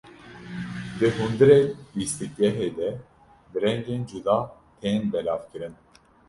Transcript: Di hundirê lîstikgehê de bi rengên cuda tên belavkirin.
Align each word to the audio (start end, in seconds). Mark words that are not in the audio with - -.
Di 0.97 1.07
hundirê 1.15 1.59
lîstikgehê 1.97 2.69
de 2.77 2.89
bi 3.51 3.57
rengên 3.63 4.01
cuda 4.09 4.37
tên 4.81 5.01
belavkirin. 5.11 5.73